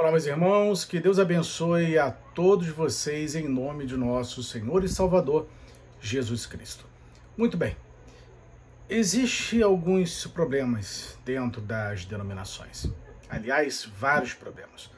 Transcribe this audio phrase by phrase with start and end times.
[0.00, 4.88] Olá, meus irmãos, que Deus abençoe a todos vocês em nome de nosso Senhor e
[4.88, 5.46] Salvador
[6.00, 6.86] Jesus Cristo.
[7.36, 7.76] Muito bem,
[8.88, 12.90] existem alguns problemas dentro das denominações.
[13.28, 14.90] Aliás, vários problemas.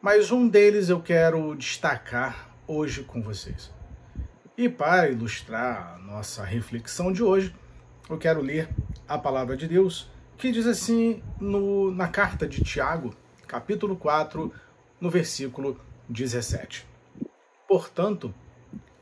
[0.00, 3.72] Mas um deles eu quero destacar hoje com vocês.
[4.56, 7.52] E para ilustrar a nossa reflexão de hoje,
[8.08, 8.68] eu quero ler
[9.08, 10.08] a palavra de Deus
[10.38, 13.12] que diz assim no, na carta de Tiago,
[13.44, 14.52] capítulo 4,
[15.00, 16.86] no versículo 17.
[17.68, 18.34] Portanto,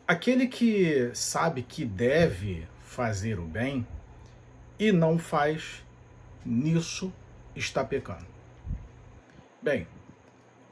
[0.06, 3.86] aquele que sabe que deve fazer o bem
[4.78, 5.84] e não faz,
[6.44, 7.12] nisso
[7.54, 8.26] está pecando.
[9.60, 9.86] Bem,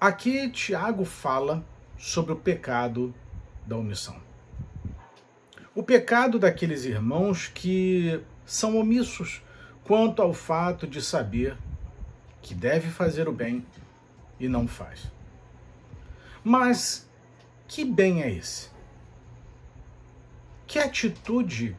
[0.01, 1.65] aqui Tiago fala
[1.97, 3.15] sobre o pecado
[3.67, 4.21] da omissão.
[5.75, 9.43] O pecado daqueles irmãos que são omissos
[9.85, 11.57] quanto ao fato de saber
[12.43, 13.65] que deve fazer o bem
[14.39, 15.11] e não faz.
[16.43, 17.09] Mas
[17.69, 18.71] que bem é esse?
[20.67, 21.77] Que atitude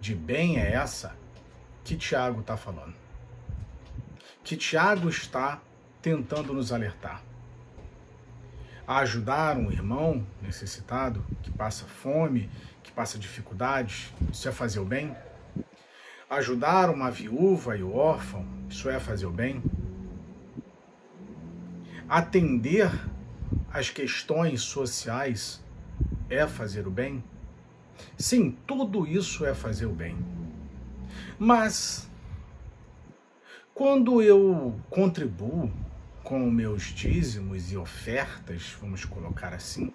[0.00, 1.16] de bem é essa
[1.84, 2.94] que Tiago está falando?
[4.42, 5.60] Que Tiago está
[6.00, 7.22] tentando nos alertar?
[8.86, 12.50] A ajudar um irmão necessitado que passa fome,
[12.82, 15.14] que passa dificuldades, isso é fazer o bem?
[16.30, 19.62] Ajudar uma viúva e o órfão, isso é fazer o bem?
[22.06, 22.90] Atender
[23.72, 25.64] as questões sociais
[26.28, 27.24] é fazer o bem?
[28.18, 30.18] Sim, tudo isso é fazer o bem.
[31.38, 32.06] Mas
[33.72, 35.72] quando eu contribuo
[36.22, 39.94] com meus dízimos e ofertas, vamos colocar assim,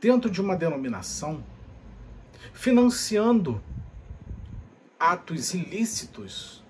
[0.00, 1.44] dentro de uma denominação,
[2.54, 3.60] financiando
[4.98, 6.64] atos ilícitos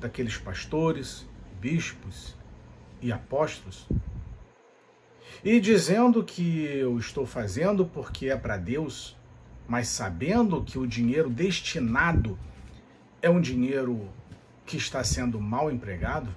[0.00, 1.26] daqueles pastores,
[1.60, 2.36] bispos
[3.00, 3.86] e apóstolos,
[5.44, 9.16] e dizendo que eu estou fazendo porque é para Deus,
[9.66, 12.38] mas sabendo que o dinheiro destinado
[13.22, 14.08] é um dinheiro
[14.66, 16.34] que está sendo mal empregado,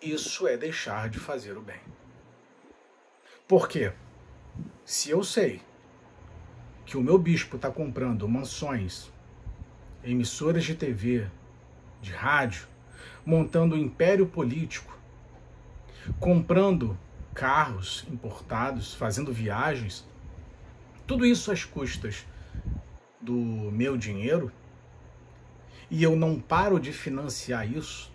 [0.00, 1.80] isso é deixar de fazer o bem.
[3.46, 3.92] Por quê?
[4.84, 5.60] Se eu sei
[6.86, 9.10] que o meu bispo está comprando mansões,
[10.04, 11.26] emissoras de TV,
[12.00, 12.66] de rádio,
[13.24, 14.98] montando um império político,
[16.18, 16.98] comprando
[17.34, 20.06] carros importados, fazendo viagens,
[21.06, 22.26] tudo isso às custas
[23.20, 24.50] do meu dinheiro,
[25.90, 28.10] e eu não paro de financiar isso,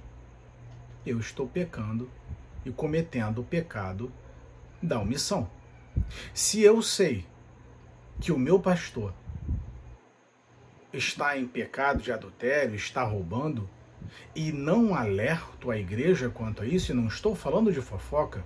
[1.05, 2.09] eu estou pecando
[2.65, 4.11] e cometendo o pecado
[4.81, 5.49] da omissão.
[6.33, 7.25] Se eu sei
[8.19, 9.13] que o meu pastor
[10.97, 13.69] está em pecado de adultério, está roubando,
[14.35, 18.43] e não alerto a igreja quanto a isso, e não estou falando de fofoca,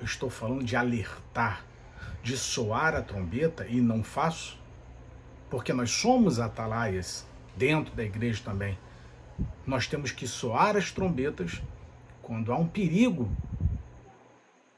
[0.00, 1.64] estou falando de alertar,
[2.22, 4.58] de soar a trombeta e não faço,
[5.50, 7.26] porque nós somos atalaias
[7.56, 8.78] dentro da igreja também.
[9.66, 11.62] Nós temos que soar as trombetas
[12.22, 13.30] quando há um perigo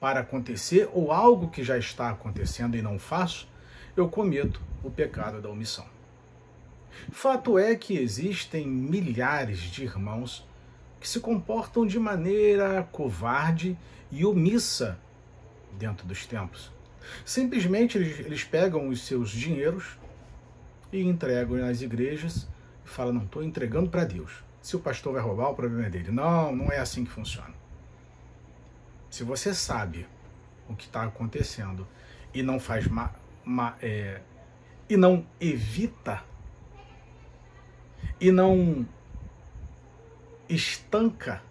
[0.01, 3.49] para acontecer ou algo que já está acontecendo e não faço,
[3.97, 5.94] eu cometo o pecado da omissão.
[7.11, 10.47] Fato é que existem milhares de irmãos
[11.01, 13.77] que se comportam de maneira covarde
[14.11, 14.99] e omissa
[15.79, 16.73] dentro dos templos.
[17.25, 19.99] Simplesmente eles, eles pegam os seus dinheiros
[20.93, 22.49] e entregam nas igrejas
[22.85, 24.43] e falam: Não, estou entregando para Deus.
[24.63, 26.11] Se o pastor vai roubar, o problema é dele.
[26.11, 27.53] Não, não é assim que funciona.
[29.11, 30.07] Se você sabe
[30.69, 31.87] o que está acontecendo
[32.33, 33.13] e não faz ma,
[33.45, 34.23] ma, é,
[34.89, 36.25] e não evita
[38.21, 38.87] e não
[40.49, 41.43] estanca,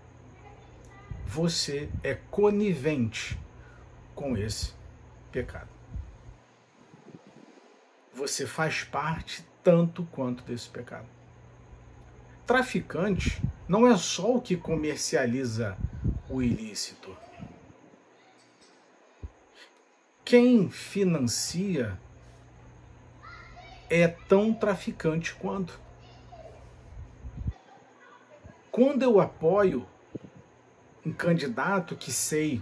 [1.25, 3.38] você é conivente
[4.14, 4.74] com esse
[5.31, 5.69] pecado.
[8.13, 11.08] Você faz parte tanto quanto desse pecado.
[12.46, 15.78] Traficante não é só o que comercializa
[16.30, 17.16] o ilícito.
[20.24, 21.98] Quem financia
[23.89, 25.80] é tão traficante quanto.
[28.74, 29.86] Quando eu apoio
[31.06, 32.60] um candidato que sei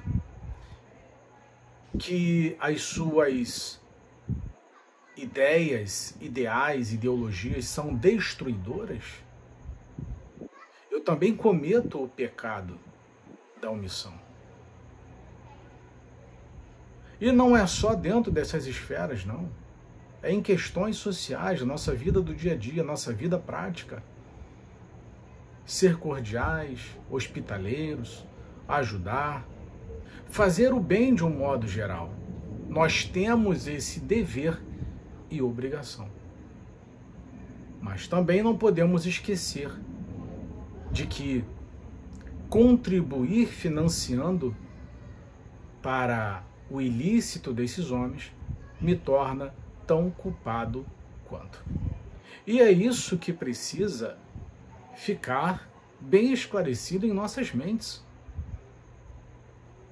[1.97, 3.79] que as suas
[5.15, 9.05] ideias, ideais, ideologias são destruidoras,
[10.91, 12.77] eu também cometo o pecado
[13.61, 14.19] da omissão.
[17.21, 19.49] E não é só dentro dessas esferas, não.
[20.21, 24.03] É em questões sociais, nossa vida do dia a dia, nossa vida prática.
[25.65, 28.25] Ser cordiais, hospitaleiros,
[28.67, 29.47] ajudar,
[30.27, 32.13] fazer o bem de um modo geral.
[32.67, 34.61] Nós temos esse dever
[35.29, 36.07] e obrigação.
[37.81, 39.71] Mas também não podemos esquecer
[40.91, 41.43] de que
[42.49, 44.55] contribuir financiando
[45.81, 48.31] para o ilícito desses homens
[48.79, 49.53] me torna
[49.87, 50.85] tão culpado
[51.25, 51.63] quanto.
[52.45, 54.17] E é isso que precisa
[54.95, 58.03] ficar bem esclarecido em nossas mentes.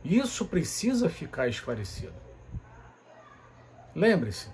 [0.04, 2.14] Isso precisa ficar esclarecido.
[3.94, 4.50] Lembre-se,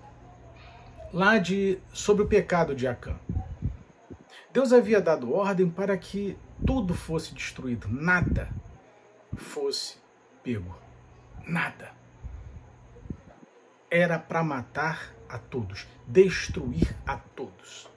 [1.14, 3.20] lá de sobre o pecado de Acã.
[4.52, 8.50] Deus havia dado ordem para que tudo fosse destruído, nada
[9.36, 9.98] fosse
[10.44, 10.76] pego.
[11.46, 11.94] Nada.
[13.90, 17.90] Era para matar a todos, destruir a todos.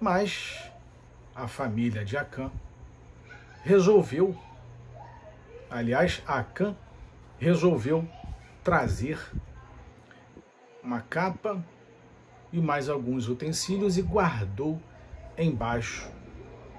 [0.00, 0.70] Mas
[1.34, 2.50] a família de Acã
[3.64, 4.36] resolveu,
[5.68, 6.76] aliás, Acã
[7.38, 8.08] resolveu
[8.62, 9.18] trazer
[10.82, 11.62] uma capa
[12.52, 14.80] e mais alguns utensílios e guardou
[15.36, 16.08] embaixo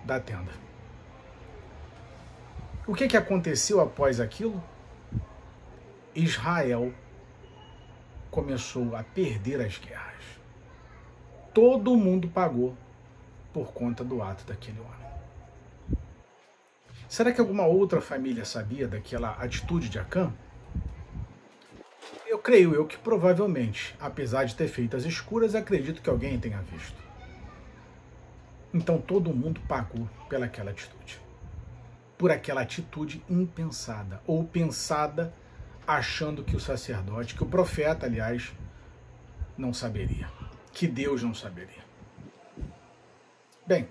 [0.05, 0.51] da tenda.
[2.87, 4.63] O que, que aconteceu após aquilo?
[6.13, 6.93] Israel
[8.31, 10.23] começou a perder as guerras.
[11.53, 12.77] Todo mundo pagou
[13.55, 15.97] por conta do ato daquele homem.
[17.07, 20.33] Será que alguma outra família sabia daquela atitude de Acã?
[22.27, 26.61] Eu creio eu que provavelmente, apesar de ter feito as escuras, acredito que alguém tenha
[26.63, 27.01] visto.
[28.73, 31.21] Então todo mundo pagou pelaquela atitude.
[32.17, 35.33] Por aquela atitude impensada, ou pensada
[35.87, 38.51] achando que o sacerdote, que o profeta, aliás,
[39.57, 40.29] não saberia,
[40.73, 41.84] que Deus não saberia.
[43.67, 43.87] Bem,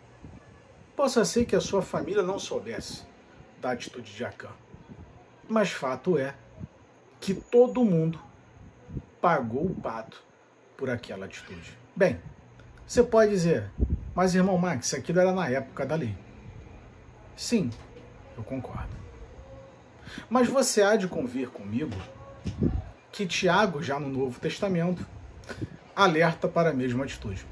[0.95, 3.03] possa ser que a sua família não soubesse
[3.61, 4.51] da atitude de Acã,
[5.49, 6.35] mas fato é
[7.21, 8.21] que todo mundo
[9.21, 10.23] pagou o pato
[10.77, 11.77] por aquela atitude.
[11.97, 12.21] Bem,
[12.87, 13.69] você pode dizer,
[14.15, 16.17] mas irmão Max, aquilo era na época da lei.
[17.35, 17.71] Sim,
[18.37, 18.95] eu concordo.
[20.31, 21.97] Mas você há de convir comigo
[23.11, 25.05] que Tiago, já no Novo Testamento,
[25.97, 27.45] alerta para a mesma atitude.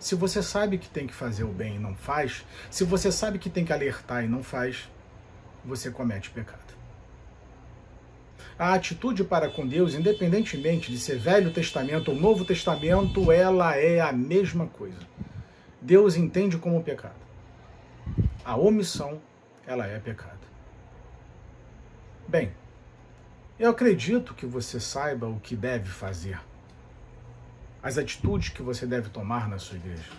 [0.00, 3.38] Se você sabe que tem que fazer o bem e não faz, se você sabe
[3.38, 4.88] que tem que alertar e não faz,
[5.62, 6.70] você comete pecado.
[8.58, 14.00] A atitude para com Deus, independentemente de ser Velho Testamento ou Novo Testamento, ela é
[14.00, 15.06] a mesma coisa.
[15.82, 17.20] Deus entende como pecado.
[18.42, 19.20] A omissão,
[19.66, 20.40] ela é pecado.
[22.26, 22.52] Bem,
[23.58, 26.40] eu acredito que você saiba o que deve fazer
[27.82, 30.10] as atitudes que você deve tomar na sua igreja.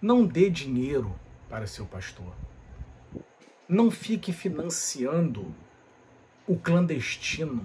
[0.00, 1.14] Não dê dinheiro
[1.48, 2.32] para seu pastor.
[3.68, 5.54] Não fique financiando
[6.46, 7.64] o clandestino.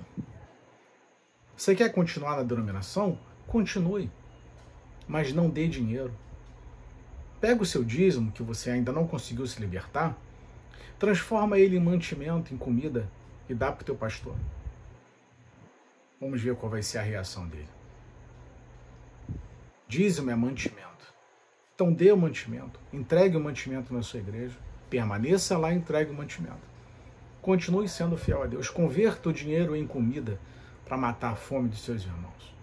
[1.55, 3.17] Você quer continuar na denominação?
[3.47, 4.11] Continue.
[5.07, 6.13] Mas não dê dinheiro.
[7.41, 10.17] Pega o seu dízimo, que você ainda não conseguiu se libertar,
[10.99, 13.09] transforma ele em mantimento, em comida,
[13.49, 14.35] e dá para o teu pastor.
[16.19, 17.69] Vamos ver qual vai ser a reação dele.
[19.87, 21.13] Dízimo é mantimento.
[21.75, 24.57] Então dê o mantimento, entregue o mantimento na sua igreja,
[24.89, 26.67] permaneça lá e entregue o mantimento.
[27.39, 28.67] Continue sendo fiel a Deus.
[28.67, 30.39] Converta o dinheiro em comida
[30.85, 32.55] para matar a fome dos seus irmãos.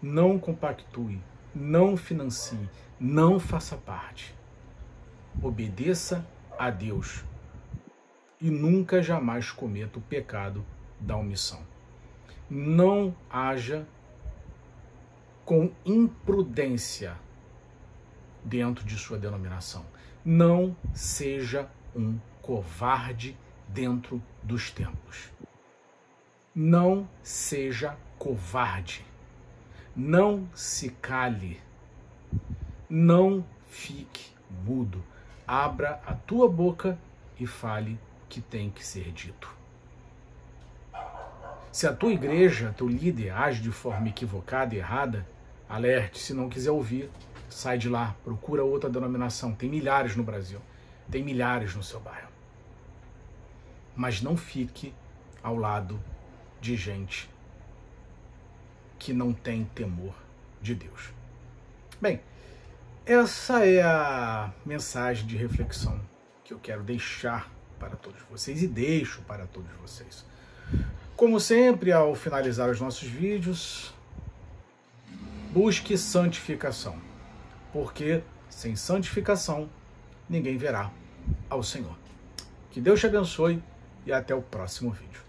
[0.00, 1.20] Não compactue,
[1.52, 2.68] não financie,
[3.00, 4.32] não faça parte.
[5.42, 6.24] Obedeça
[6.56, 7.24] a Deus
[8.40, 10.64] e nunca jamais cometa o pecado
[11.00, 11.73] da omissão
[12.48, 13.86] não haja
[15.44, 17.16] com imprudência
[18.42, 19.84] dentro de sua denominação.
[20.24, 23.36] Não seja um covarde
[23.68, 25.30] dentro dos templos.
[26.54, 29.04] Não seja covarde.
[29.94, 31.60] Não se cale.
[32.88, 34.30] Não fique
[34.64, 35.04] mudo.
[35.46, 36.98] Abra a tua boca
[37.38, 39.53] e fale o que tem que ser dito.
[41.74, 45.26] Se a tua igreja, teu líder, age de forma equivocada errada,
[45.68, 46.20] alerte.
[46.20, 47.10] Se não quiser ouvir,
[47.50, 49.52] sai de lá, procura outra denominação.
[49.52, 50.60] Tem milhares no Brasil,
[51.10, 52.28] tem milhares no seu bairro.
[53.96, 54.94] Mas não fique
[55.42, 56.00] ao lado
[56.60, 57.28] de gente
[58.96, 60.14] que não tem temor
[60.62, 61.10] de Deus.
[62.00, 62.20] Bem,
[63.04, 66.00] essa é a mensagem de reflexão
[66.44, 70.24] que eu quero deixar para todos vocês e deixo para todos vocês.
[71.16, 73.94] Como sempre, ao finalizar os nossos vídeos,
[75.52, 76.98] busque santificação,
[77.72, 79.70] porque sem santificação
[80.28, 80.90] ninguém verá
[81.48, 81.96] ao Senhor.
[82.72, 83.62] Que Deus te abençoe
[84.04, 85.23] e até o próximo vídeo.